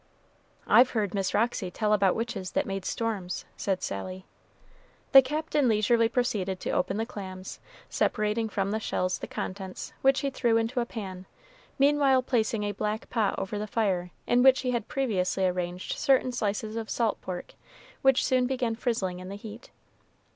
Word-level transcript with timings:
"I've 0.65 0.89
heard 0.89 1.13
Miss 1.13 1.31
Roxy 1.35 1.69
tell 1.69 1.93
about 1.93 2.15
witches 2.15 2.53
that 2.53 2.65
made 2.65 2.85
storms," 2.85 3.45
said 3.55 3.83
Sally. 3.83 4.25
The 5.11 5.21
Captain 5.21 5.67
leisurely 5.67 6.09
proceeded 6.09 6.59
to 6.61 6.71
open 6.71 6.97
the 6.97 7.05
clams, 7.05 7.59
separating 7.87 8.49
from 8.49 8.71
the 8.71 8.79
shells 8.79 9.19
the 9.19 9.27
contents, 9.27 9.93
which 10.01 10.21
he 10.21 10.31
threw 10.31 10.57
into 10.57 10.79
a 10.79 10.87
pan, 10.87 11.27
meanwhile 11.77 12.23
placing 12.23 12.63
a 12.63 12.71
black 12.71 13.11
pot 13.11 13.37
over 13.37 13.59
the 13.59 13.67
fire 13.67 14.09
in 14.25 14.41
which 14.41 14.61
he 14.61 14.71
had 14.71 14.87
previously 14.87 15.45
arranged 15.45 15.93
certain 15.99 16.31
slices 16.31 16.75
of 16.77 16.89
salt 16.89 17.21
pork, 17.21 17.53
which 18.01 18.25
soon 18.25 18.47
began 18.47 18.73
frizzling 18.75 19.19
in 19.19 19.29
the 19.29 19.35
heat. 19.37 19.69